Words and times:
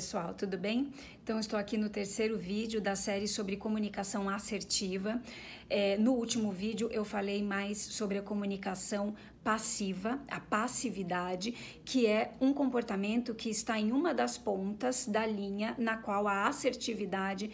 pessoal, 0.00 0.32
tudo 0.32 0.56
bem? 0.56 0.90
Então, 1.22 1.38
estou 1.38 1.58
aqui 1.58 1.76
no 1.76 1.90
terceiro 1.90 2.38
vídeo 2.38 2.80
da 2.80 2.96
série 2.96 3.28
sobre 3.28 3.54
comunicação 3.58 4.30
assertiva. 4.30 5.20
É, 5.68 5.98
no 5.98 6.12
último 6.12 6.50
vídeo, 6.50 6.88
eu 6.90 7.04
falei 7.04 7.42
mais 7.42 7.76
sobre 7.76 8.16
a 8.16 8.22
comunicação 8.22 9.14
passiva, 9.44 10.18
a 10.26 10.40
passividade, 10.40 11.52
que 11.84 12.06
é 12.06 12.32
um 12.40 12.54
comportamento 12.54 13.34
que 13.34 13.50
está 13.50 13.78
em 13.78 13.92
uma 13.92 14.14
das 14.14 14.38
pontas 14.38 15.06
da 15.06 15.26
linha 15.26 15.74
na 15.76 15.98
qual 15.98 16.26
a 16.26 16.48
assertividade 16.48 17.50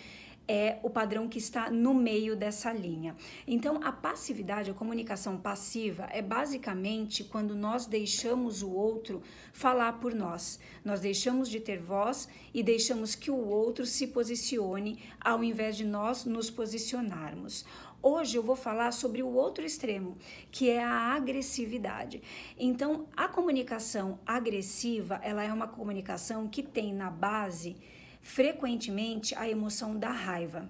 é 0.48 0.78
o 0.82 0.90
padrão 0.90 1.28
que 1.28 1.38
está 1.38 1.70
no 1.70 1.94
meio 1.94 2.36
dessa 2.36 2.72
linha. 2.72 3.16
Então, 3.46 3.80
a 3.82 3.90
passividade, 3.90 4.70
a 4.70 4.74
comunicação 4.74 5.38
passiva, 5.38 6.08
é 6.12 6.22
basicamente 6.22 7.24
quando 7.24 7.54
nós 7.54 7.86
deixamos 7.86 8.62
o 8.62 8.70
outro 8.70 9.22
falar 9.52 9.94
por 9.94 10.14
nós. 10.14 10.58
Nós 10.84 11.00
deixamos 11.00 11.48
de 11.48 11.60
ter 11.60 11.80
voz 11.80 12.28
e 12.54 12.62
deixamos 12.62 13.14
que 13.14 13.30
o 13.30 13.46
outro 13.48 13.84
se 13.84 14.06
posicione 14.06 14.98
ao 15.20 15.42
invés 15.42 15.76
de 15.76 15.84
nós 15.84 16.24
nos 16.24 16.50
posicionarmos. 16.50 17.64
Hoje 18.02 18.36
eu 18.36 18.42
vou 18.42 18.54
falar 18.54 18.92
sobre 18.92 19.22
o 19.22 19.28
outro 19.28 19.64
extremo, 19.64 20.16
que 20.52 20.70
é 20.70 20.80
a 20.80 21.14
agressividade. 21.14 22.22
Então, 22.56 23.08
a 23.16 23.26
comunicação 23.26 24.20
agressiva, 24.24 25.18
ela 25.24 25.42
é 25.42 25.52
uma 25.52 25.66
comunicação 25.66 26.46
que 26.46 26.62
tem 26.62 26.94
na 26.94 27.10
base 27.10 27.76
frequentemente 28.26 29.36
a 29.36 29.48
emoção 29.48 29.96
da 29.96 30.10
raiva. 30.10 30.68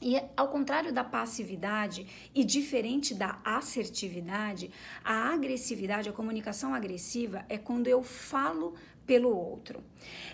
E 0.00 0.18
ao 0.34 0.48
contrário 0.48 0.92
da 0.92 1.04
passividade 1.04 2.06
e 2.34 2.42
diferente 2.42 3.14
da 3.14 3.38
assertividade, 3.44 4.70
a 5.04 5.32
agressividade, 5.32 6.08
a 6.08 6.12
comunicação 6.12 6.74
agressiva 6.74 7.44
é 7.50 7.58
quando 7.58 7.86
eu 7.86 8.02
falo 8.02 8.74
pelo 9.06 9.28
outro. 9.28 9.84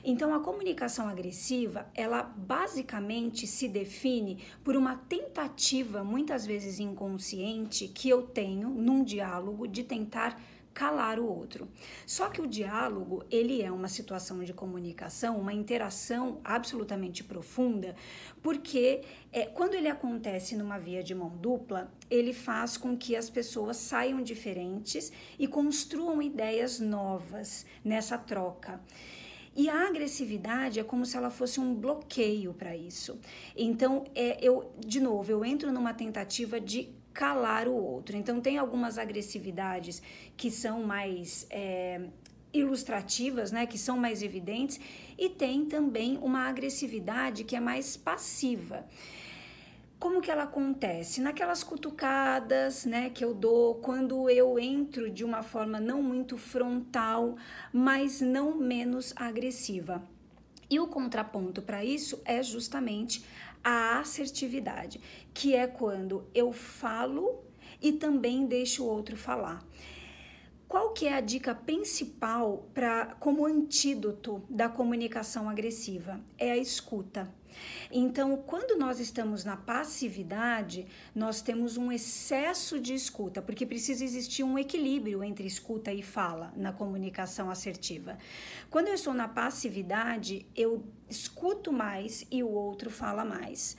Então 0.05 0.33
a 0.33 0.41
comunicação 0.41 1.09
agressiva, 1.09 1.91
ela 1.95 2.23
basicamente 2.23 3.47
se 3.47 3.69
define 3.69 4.39
por 4.65 4.77
uma 4.77 4.97
tentativa, 4.97 6.05
muitas 6.05 6.47
vezes 6.47 6.79
inconsciente, 6.79 7.89
que 7.89 8.09
eu 8.09 8.23
tenho 8.23 8.71
num 8.71 9.03
diálogo 9.03 9.67
de 9.67 9.83
tentar 9.83 10.41
calar 10.73 11.19
o 11.19 11.27
outro. 11.27 11.69
Só 12.07 12.29
que 12.29 12.41
o 12.41 12.47
diálogo, 12.47 13.25
ele 13.31 13.63
é 13.63 13.71
uma 13.71 13.89
situação 13.89 14.43
de 14.43 14.53
comunicação, 14.53 15.39
uma 15.39 15.53
interação 15.53 16.41
absolutamente 16.45 17.23
profunda, 17.23 17.95
porque 18.43 19.03
é, 19.33 19.47
quando 19.47 19.75
ele 19.75 19.89
acontece 19.89 20.57
numa 20.57 20.79
via 20.79 21.03
de 21.03 21.15
mão 21.15 21.31
dupla, 21.31 21.93
ele 22.11 22.33
faz 22.33 22.77
com 22.77 22.97
que 22.97 23.15
as 23.17 23.29
pessoas 23.31 23.77
saiam 23.77 24.23
diferentes 24.23 25.13
e 25.39 25.47
construam 25.47 26.21
ideias 26.21 26.81
novas 26.81 27.67
nessa 27.85 28.19
troca. 28.19 28.81
E 29.55 29.69
a 29.69 29.87
agressividade 29.87 30.81
é 30.81 30.85
como 30.85 31.05
se 31.05 31.17
ela 31.17 31.29
fosse 31.29 31.61
um 31.61 31.75
bloqueio 31.75 32.55
para 32.55 32.75
isso. 32.75 33.21
Então, 33.55 34.05
é, 34.15 34.39
eu, 34.41 34.73
de 34.79 34.99
novo, 34.99 35.31
eu 35.31 35.45
entro 35.45 35.71
numa 35.71 35.93
tentativa 35.93 36.59
de 36.59 36.89
calar 37.13 37.69
o 37.69 37.75
outro. 37.75 38.17
Então, 38.17 38.41
tem 38.41 38.59
algumas 38.59 38.99
agressividades 38.99 40.03
que 40.37 40.51
são 40.51 40.83
mais 40.83 41.47
é, 41.51 42.01
ilustrativas, 42.53 43.51
né, 43.51 43.67
que 43.67 43.79
são 43.79 43.97
mais 43.97 44.23
evidentes, 44.23 44.79
e 45.19 45.29
tem 45.29 45.65
também 45.65 46.19
uma 46.19 46.49
agressividade 46.49 47.45
que 47.45 47.57
é 47.57 47.61
mais 47.61 47.97
passiva. 47.97 48.87
Como 49.99 50.21
que 50.21 50.31
ela 50.31 50.43
acontece? 50.43 51.21
Naquelas 51.21 51.63
cutucadas, 51.63 52.85
né, 52.85 53.09
que 53.09 53.25
eu 53.25 53.33
dou 53.33 53.77
quando 53.77 54.29
eu 54.29 54.59
entro 54.59 55.09
de 55.09 55.25
uma 55.25 55.43
forma 55.43 55.79
não 55.79 56.03
muito 56.03 56.37
frontal, 56.37 57.37
mas 57.73 58.21
não 58.21 58.57
menos 58.57 59.13
agressiva. 59.17 60.03
E 60.73 60.81
o 60.81 60.87
contraponto 60.87 61.61
para 61.61 61.85
isso 61.85 62.19
é 62.25 62.43
justamente 62.43 63.23
a 63.63 63.99
assertividade, 63.99 64.99
que 65.35 65.55
é 65.55 65.67
quando 65.67 66.25
eu 66.35 66.51
falo 66.51 67.45
e 67.83 67.93
também 67.93 68.47
deixo 68.47 68.83
o 68.83 68.87
outro 68.87 69.15
falar. 69.15 69.63
Qual 70.73 70.95
que 70.95 71.07
é 71.07 71.13
a 71.13 71.21
dica 71.21 71.55
principal 71.55 72.67
para 72.73 73.15
como 73.21 73.45
antídoto 73.45 74.43
da 74.49 74.71
comunicação 74.71 75.47
agressiva? 75.47 76.19
É 76.39 76.51
a 76.51 76.57
escuta. 76.57 77.31
Então, 77.91 78.39
quando 78.39 78.79
nós 78.79 78.99
estamos 78.99 79.45
na 79.45 79.55
passividade, 79.55 80.87
nós 81.15 81.43
temos 81.43 81.77
um 81.77 81.93
excesso 81.93 82.81
de 82.81 82.95
escuta, 82.95 83.43
porque 83.43 83.67
precisa 83.67 84.03
existir 84.03 84.45
um 84.45 84.59
equilíbrio 84.59 85.23
entre 85.23 85.47
escuta 85.47 85.93
e 85.93 86.03
fala 86.03 86.51
na 86.57 86.73
comunicação 86.73 87.51
assertiva. 87.51 88.17
Quando 88.71 88.89
eu 88.89 88.95
estou 88.95 89.13
na 89.13 89.29
passividade, 89.29 90.47
eu 90.57 90.83
escuto 91.07 91.71
mais 91.71 92.25
e 92.31 92.43
o 92.43 92.49
outro 92.49 92.89
fala 92.89 93.27
mais. 93.27 93.77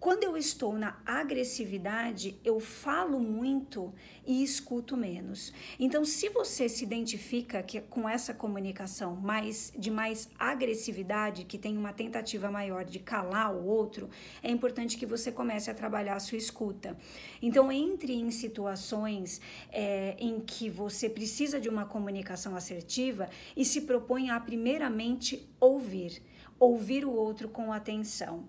Quando 0.00 0.22
eu 0.22 0.36
estou 0.36 0.74
na 0.74 0.96
agressividade, 1.04 2.38
eu 2.44 2.60
falo 2.60 3.18
muito 3.18 3.92
e 4.24 4.44
escuto 4.44 4.96
menos. 4.96 5.52
Então, 5.76 6.04
se 6.04 6.28
você 6.28 6.68
se 6.68 6.84
identifica 6.84 7.60
que, 7.64 7.80
com 7.80 8.08
essa 8.08 8.32
comunicação 8.32 9.16
mais 9.16 9.72
de 9.76 9.90
mais 9.90 10.30
agressividade, 10.38 11.44
que 11.44 11.58
tem 11.58 11.76
uma 11.76 11.92
tentativa 11.92 12.48
maior 12.48 12.84
de 12.84 13.00
calar 13.00 13.52
o 13.52 13.66
outro, 13.66 14.08
é 14.40 14.48
importante 14.48 14.96
que 14.96 15.04
você 15.04 15.32
comece 15.32 15.68
a 15.68 15.74
trabalhar 15.74 16.14
a 16.14 16.20
sua 16.20 16.38
escuta. 16.38 16.96
Então, 17.42 17.72
entre 17.72 18.12
em 18.14 18.30
situações 18.30 19.40
é, 19.72 20.14
em 20.20 20.38
que 20.38 20.70
você 20.70 21.10
precisa 21.10 21.60
de 21.60 21.68
uma 21.68 21.84
comunicação 21.84 22.54
assertiva 22.54 23.28
e 23.56 23.64
se 23.64 23.80
propõe 23.80 24.30
a 24.30 24.38
primeiramente 24.38 25.48
ouvir 25.58 26.22
ouvir 26.58 27.04
o 27.04 27.12
outro 27.12 27.48
com 27.48 27.72
atenção. 27.72 28.48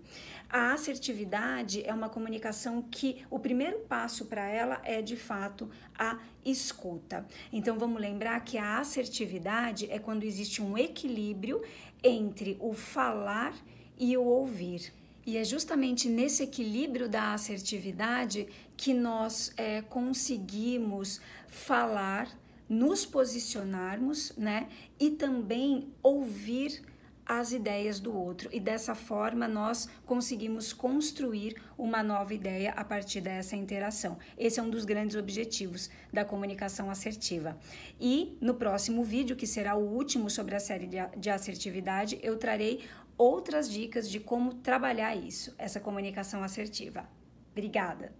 A 0.50 0.74
assertividade 0.74 1.84
é 1.86 1.94
uma 1.94 2.10
comunicação 2.10 2.82
que 2.82 3.24
o 3.30 3.38
primeiro 3.38 3.82
passo 3.82 4.26
para 4.26 4.48
ela 4.48 4.82
é 4.84 5.00
de 5.00 5.16
fato 5.16 5.70
a 5.98 6.18
escuta. 6.44 7.28
Então 7.54 7.78
vamos 7.78 8.02
lembrar 8.02 8.44
que 8.44 8.58
a 8.58 8.80
assertividade 8.80 9.90
é 9.92 10.00
quando 10.00 10.24
existe 10.24 10.60
um 10.60 10.76
equilíbrio 10.76 11.62
entre 12.04 12.58
o 12.60 12.74
falar 12.74 13.54
e 13.96 14.18
o 14.18 14.24
ouvir. 14.24 14.92
E 15.24 15.38
é 15.38 15.44
justamente 15.44 16.10
nesse 16.10 16.42
equilíbrio 16.42 17.08
da 17.08 17.34
assertividade 17.34 18.48
que 18.76 18.92
nós 18.92 19.54
é, 19.56 19.84
conseguimos 19.84 21.22
falar, 21.48 22.28
nos 22.68 23.06
posicionarmos, 23.06 24.34
né? 24.36 24.68
E 25.00 25.12
também 25.12 25.94
ouvir 26.02 26.82
as 27.30 27.52
ideias 27.52 28.00
do 28.00 28.12
outro 28.12 28.50
e 28.52 28.60
dessa 28.60 28.96
forma 28.96 29.48
nós 29.48 29.88
conseguimos 30.04 30.74
construir 30.74 31.56
uma 31.78 32.02
nova 32.02 32.34
ideia 32.34 32.72
a 32.72 32.84
partir 32.84 33.22
dessa 33.22 33.56
interação. 33.56 34.18
Esse 34.36 34.60
é 34.60 34.64
um 34.64 34.70
dos 34.70 34.84
grandes 34.84 35.16
objetivos 35.16 35.92
da 36.12 36.26
comunicação 36.26 36.90
assertiva. 36.90 37.56
E 38.00 38.36
no 38.42 38.56
próximo 38.56 39.04
vídeo, 39.04 39.36
que 39.36 39.46
será 39.46 39.76
o 39.76 39.88
último 39.88 40.28
sobre 40.28 40.56
a 40.56 40.60
série 40.60 40.90
de 41.16 41.30
assertividade, 41.30 42.20
eu 42.24 42.36
trarei 42.36 42.84
outras 43.16 43.70
dicas 43.70 44.10
de 44.10 44.20
como 44.20 44.56
trabalhar 44.56 45.16
isso, 45.16 45.54
essa 45.60 45.80
comunicação 45.80 46.44
assertiva. 46.44 47.08
Obrigada! 47.52 48.12